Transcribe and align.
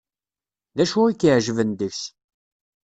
D 0.75 0.77
acu 0.83 1.01
i 1.07 1.13
k-iεeǧben 1.13 1.69
deg-s. 1.79 2.01